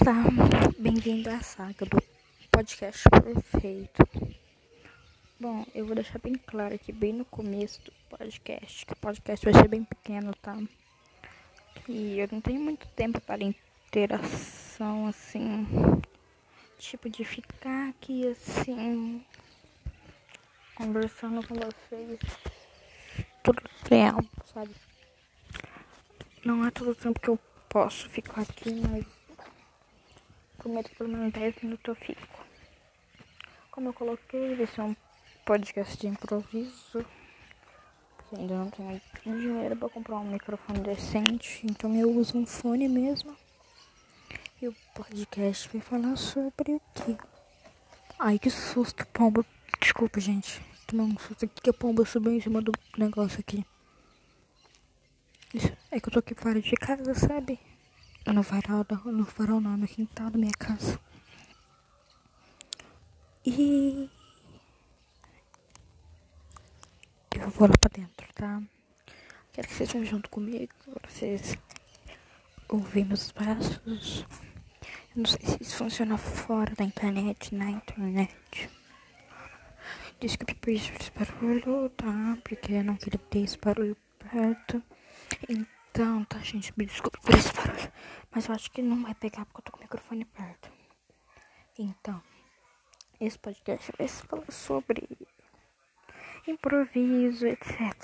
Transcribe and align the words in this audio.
Olá, 0.00 0.22
bem-vindo 0.78 1.28
à 1.28 1.40
saga 1.40 1.84
do 1.84 2.00
podcast 2.52 3.02
perfeito. 3.10 4.08
Bom, 5.40 5.66
eu 5.74 5.84
vou 5.86 5.94
deixar 5.96 6.20
bem 6.20 6.34
claro 6.34 6.74
aqui, 6.74 6.92
bem 6.92 7.12
no 7.12 7.24
começo 7.24 7.82
do 7.82 7.92
podcast, 8.08 8.86
que 8.86 8.92
o 8.92 8.96
podcast 8.96 9.44
vai 9.44 9.54
ser 9.60 9.66
bem 9.66 9.82
pequeno, 9.82 10.32
tá? 10.40 10.56
Que 11.84 12.18
eu 12.18 12.28
não 12.30 12.40
tenho 12.40 12.60
muito 12.60 12.86
tempo 12.88 13.20
para 13.20 13.42
interação, 13.42 15.08
assim, 15.08 15.66
tipo 16.78 17.10
de 17.10 17.24
ficar 17.24 17.88
aqui, 17.88 18.28
assim, 18.28 19.24
conversando 20.76 21.46
com 21.46 21.54
vocês 21.54 22.20
todo 23.42 23.62
tempo, 23.88 24.28
sabe? 24.52 24.70
Não 26.44 26.64
é 26.64 26.70
todo 26.70 26.94
tempo 26.94 27.18
que 27.18 27.28
eu 27.28 27.38
posso 27.68 28.08
ficar 28.08 28.42
aqui, 28.42 28.72
mas 28.74 29.17
prometo 30.58 30.90
que 30.90 30.96
pelo 30.96 31.08
menos 31.08 31.32
10 31.32 31.62
minutos 31.62 31.86
eu 31.86 31.94
fico. 31.94 32.44
Como 33.70 33.88
eu 33.88 33.92
coloquei, 33.94 34.56
vai 34.56 34.66
ser 34.66 34.82
um 34.82 34.94
podcast 35.46 35.96
de 35.96 36.08
improviso. 36.08 37.06
Porque 38.16 38.36
ainda 38.36 38.54
não 38.54 38.70
tenho 38.70 39.00
dinheiro 39.24 39.76
para 39.76 39.88
comprar 39.88 40.16
um 40.18 40.30
microfone 40.30 40.80
decente, 40.80 41.64
então 41.64 41.94
eu 41.94 42.10
uso 42.10 42.36
um 42.36 42.44
fone 42.44 42.88
mesmo. 42.88 43.34
E 44.60 44.66
o 44.66 44.74
podcast 44.94 45.68
vai 45.68 45.80
falar 45.80 46.16
sobre 46.16 46.72
o 46.72 46.82
quê? 46.92 47.16
Ai, 48.18 48.38
que 48.38 48.50
susto, 48.50 49.06
pomba. 49.06 49.46
Desculpa, 49.80 50.18
gente. 50.18 50.60
Tomei 50.86 51.06
um 51.06 51.18
susto 51.18 51.44
aqui 51.44 51.62
que 51.62 51.70
a 51.70 51.72
pomba 51.72 52.04
subiu 52.04 52.32
em 52.32 52.40
cima 52.40 52.60
do 52.60 52.72
negócio 52.96 53.38
aqui. 53.38 53.64
Isso, 55.54 55.72
é 55.90 56.00
que 56.00 56.08
eu 56.08 56.12
tô 56.12 56.18
aqui 56.18 56.34
fora 56.34 56.60
de 56.60 56.72
casa, 56.72 57.14
sabe? 57.14 57.60
No 58.32 58.42
varal, 58.42 58.86
no 59.06 59.24
varal 59.24 59.60
não, 59.60 59.76
no 59.76 59.86
quintal 59.86 60.30
da 60.30 60.38
minha 60.38 60.52
casa. 60.52 60.98
E 63.44 64.10
eu 67.34 67.50
vou 67.50 67.68
lá 67.68 67.74
pra 67.78 67.90
dentro, 67.92 68.26
tá? 68.34 68.62
Quero 69.52 69.68
que 69.68 69.74
vocês 69.74 69.88
estejam 69.88 70.04
junto 70.04 70.28
comigo, 70.28 70.72
pra 71.00 71.10
vocês 71.10 71.56
ouvirem 72.68 73.06
meus 73.06 73.32
passos. 73.32 73.80
Eu 75.16 75.22
não 75.22 75.26
sei 75.26 75.40
se 75.46 75.62
isso 75.62 75.76
funciona 75.76 76.18
fora 76.18 76.74
da 76.74 76.84
internet, 76.84 77.54
na 77.54 77.70
internet. 77.70 78.70
Desculpe 80.20 80.54
por 80.54 80.70
esse 80.70 80.92
barulho, 81.12 81.88
tá? 81.90 82.36
Porque 82.44 82.72
eu 82.72 82.84
não 82.84 82.96
queria 82.96 83.18
ter 83.18 83.40
esse 83.40 83.58
barulho 83.58 83.96
perto. 84.18 84.82
Então, 85.48 85.77
tá, 85.92 86.38
gente? 86.40 86.72
Me 86.76 86.86
desculpe 86.86 87.18
por 87.20 87.34
esse 87.34 87.52
barulho. 87.52 87.92
Mas 88.30 88.46
eu 88.46 88.54
acho 88.54 88.70
que 88.70 88.82
não 88.82 89.02
vai 89.02 89.14
pegar 89.14 89.44
porque 89.46 89.60
eu 89.60 89.64
tô 89.64 89.72
com 89.72 89.78
o 89.78 89.82
microfone 89.82 90.24
perto. 90.24 90.70
Então, 91.78 92.22
esse 93.20 93.38
podcast 93.38 93.92
vai 93.98 94.08
falar 94.08 94.50
sobre 94.50 95.08
improviso, 96.46 97.46
etc. 97.46 97.94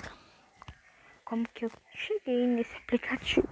Como 1.23 1.47
que 1.49 1.65
eu 1.65 1.71
cheguei 1.93 2.47
nesse 2.47 2.75
aplicativo. 2.75 3.47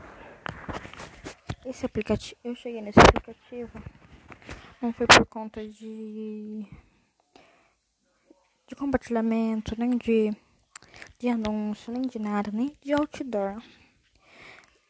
Esse 1.66 1.86
aplicativo, 1.86 2.40
eu 2.44 2.56
cheguei 2.56 2.82
nesse 2.82 3.00
aplicativo 3.00 3.82
não 4.84 4.92
foi 4.92 5.08
por 5.08 5.26
conta 5.26 5.66
de 5.66 6.66
de 8.68 8.76
compartilhamento, 8.76 9.80
nem 9.80 9.92
de 9.98 10.30
de 11.18 11.30
anúncio, 11.30 11.94
nem 11.94 12.02
de 12.02 12.20
nada, 12.20 12.52
nem 12.52 12.76
de 12.82 12.92
outdoor. 12.92 13.64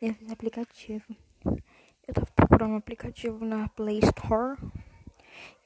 Esse 0.06 0.34
aplicativo 0.34 1.16
eu 1.46 2.14
tava 2.14 2.28
procurando 2.36 2.74
um 2.74 2.76
aplicativo 2.76 3.46
na 3.46 3.70
Play 3.70 4.00
Store. 4.00 4.58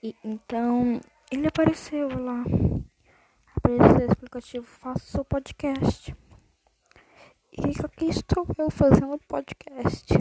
E 0.04 0.16
então 0.24 1.02
ele 1.32 1.48
apareceu 1.48 2.08
lá. 2.24 2.44
Apareceu 3.56 3.98
esse 3.98 4.12
aplicativo, 4.12 4.64
faça 4.64 5.04
seu 5.08 5.26
podcast. 5.26 6.16
E 7.52 7.84
aqui 7.84 8.06
estou 8.06 8.46
eu 8.60 8.70
fazendo 8.70 9.20
podcast. 9.28 10.14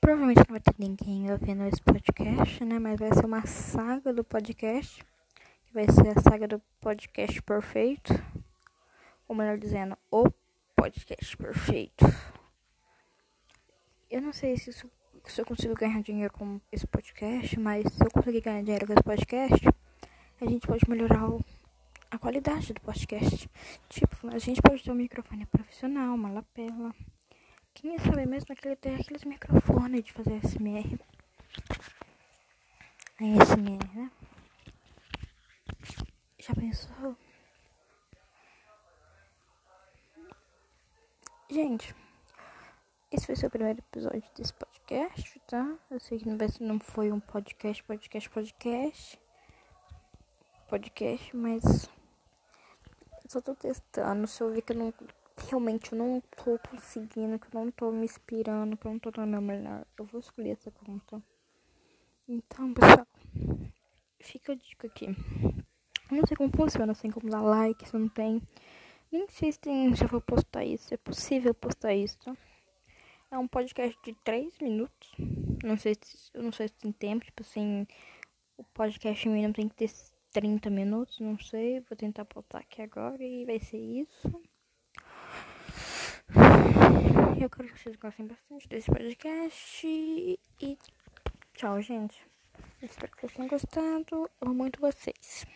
Provavelmente 0.00 0.38
não 0.38 0.54
vai 0.54 0.60
ter 0.60 0.74
ninguém 0.78 1.30
ouvindo 1.30 1.62
esse 1.64 1.82
podcast, 1.82 2.64
né? 2.64 2.78
Mas 2.78 2.98
vai 2.98 3.12
ser 3.12 3.26
uma 3.26 3.46
saga 3.46 4.14
do 4.14 4.24
podcast. 4.24 5.04
Que 5.66 5.74
vai 5.74 5.84
ser 5.90 6.16
a 6.16 6.22
saga 6.22 6.48
do 6.48 6.62
podcast 6.80 7.42
perfeito. 7.42 8.14
Ou 9.28 9.36
melhor 9.36 9.58
dizendo, 9.58 9.94
o 10.10 10.30
podcast 10.74 11.36
perfeito. 11.36 12.06
Eu 14.16 14.22
não 14.22 14.32
sei 14.32 14.56
se, 14.56 14.70
isso, 14.70 14.90
se 15.26 15.38
eu 15.38 15.44
consigo 15.44 15.74
ganhar 15.74 16.00
dinheiro 16.00 16.32
com 16.32 16.58
esse 16.72 16.86
podcast, 16.86 17.60
mas 17.60 17.84
se 17.92 18.02
eu 18.02 18.10
conseguir 18.10 18.40
ganhar 18.40 18.62
dinheiro 18.62 18.86
com 18.86 18.94
esse 18.94 19.02
podcast, 19.02 19.68
a 20.40 20.46
gente 20.46 20.66
pode 20.66 20.88
melhorar 20.88 21.28
o, 21.28 21.44
a 22.10 22.16
qualidade 22.16 22.72
do 22.72 22.80
podcast. 22.80 23.46
Tipo, 23.90 24.28
a 24.28 24.38
gente 24.38 24.62
pode 24.62 24.82
ter 24.82 24.90
um 24.90 24.94
microfone 24.94 25.44
profissional, 25.44 26.14
uma 26.14 26.30
lapela. 26.30 26.94
Quem 27.74 27.98
sabe 27.98 28.24
mesmo 28.24 28.56
que 28.56 28.66
ele 28.66 28.76
tem 28.76 28.94
aqueles 28.94 29.22
microfones 29.24 30.02
de 30.02 30.14
fazer 30.14 30.40
SMR. 30.42 30.98
A 33.20 33.44
SMR, 33.44 33.96
né? 33.98 34.10
Já 36.38 36.54
pensou? 36.54 37.14
Gente. 41.50 42.05
Esse 43.08 43.36
ser 43.36 43.46
o 43.46 43.50
primeiro 43.50 43.78
episódio 43.78 44.24
desse 44.34 44.52
podcast, 44.52 45.40
tá? 45.46 45.78
Eu 45.88 46.00
sei 46.00 46.18
que 46.18 46.26
não, 46.60 46.80
foi 46.80 47.12
um 47.12 47.20
podcast, 47.20 47.80
podcast, 47.84 48.28
podcast. 48.28 49.20
Podcast, 50.68 51.36
mas. 51.36 51.88
Eu 53.22 53.30
só 53.30 53.40
tô 53.40 53.54
testando. 53.54 54.26
Se 54.26 54.42
eu 54.42 54.50
ver 54.50 54.62
que 54.62 54.72
eu 54.72 54.76
não. 54.76 54.94
Realmente 55.48 55.92
eu 55.92 55.98
não 55.98 56.20
tô 56.20 56.58
conseguindo, 56.68 57.38
que 57.38 57.46
eu 57.46 57.64
não 57.64 57.70
tô 57.70 57.92
me 57.92 58.06
inspirando, 58.06 58.76
que 58.76 58.86
eu 58.86 58.90
não 58.90 58.98
tô 58.98 59.12
dando 59.12 59.30
meu 59.30 59.40
melhor. 59.40 59.86
Eu 59.96 60.04
vou 60.06 60.18
escolher 60.18 60.50
essa 60.50 60.72
conta. 60.72 61.22
Então, 62.26 62.74
pessoal. 62.74 63.06
Fica 64.18 64.50
a 64.50 64.56
dica 64.56 64.88
aqui. 64.88 65.06
Eu 66.10 66.16
não 66.16 66.26
sei 66.26 66.36
como 66.36 66.50
funciona, 66.50 66.92
sem 66.92 67.12
como 67.12 67.30
dar 67.30 67.40
like, 67.40 67.88
se 67.88 67.96
não 67.96 68.08
tem. 68.08 68.42
Nem 69.12 69.28
sei 69.28 69.52
se, 69.52 69.60
tem, 69.60 69.94
se 69.94 70.02
eu 70.02 70.08
vou 70.08 70.20
postar 70.20 70.64
isso. 70.64 70.92
É 70.92 70.96
possível 70.96 71.54
postar 71.54 71.94
isso, 71.94 72.18
tá? 72.18 72.36
É 73.30 73.38
um 73.38 73.48
podcast 73.48 73.98
de 74.04 74.14
3 74.24 74.58
minutos. 74.60 75.10
Não 75.64 75.76
sei 75.76 75.94
se, 76.00 76.30
eu 76.32 76.42
não 76.42 76.52
sei 76.52 76.68
se 76.68 76.74
tem 76.74 76.92
tempo, 76.92 77.24
tipo 77.24 77.42
assim, 77.42 77.86
o 78.56 78.64
podcast 78.64 79.28
mínimo 79.28 79.52
tem 79.52 79.68
que 79.68 79.74
ter 79.74 79.90
30 80.32 80.70
minutos, 80.70 81.18
não 81.18 81.38
sei. 81.38 81.80
Vou 81.80 81.96
tentar 81.96 82.24
botar 82.24 82.58
aqui 82.58 82.82
agora 82.82 83.22
e 83.22 83.44
vai 83.44 83.58
ser 83.58 83.78
isso. 83.78 84.42
Eu 87.40 87.50
quero 87.50 87.68
que 87.68 87.78
vocês 87.78 87.96
gostem 87.96 88.26
bastante 88.26 88.68
desse 88.68 88.90
podcast. 88.90 89.86
E 89.86 90.78
tchau, 91.54 91.80
gente. 91.80 92.16
Espero 92.82 93.12
que 93.12 93.20
vocês 93.20 93.32
tenham 93.32 93.48
gostado. 93.48 94.30
Amo 94.40 94.54
muito 94.54 94.80
vocês. 94.80 95.46